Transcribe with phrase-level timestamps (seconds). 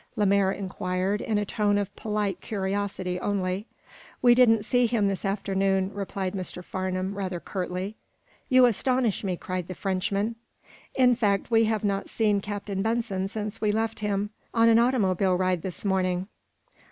[0.15, 3.67] Lemaire inquired, in a tone of polite curiosity only.
[4.19, 6.63] "We didn't see him this afternoon," replied Mr.
[6.63, 7.97] Farnum, rather curtly.
[8.49, 10.37] "You astonish me," cried the Frenchman.
[10.95, 15.35] "In fact we have not seen Captain Benson since we left him on an automobile
[15.35, 16.27] ride this morning."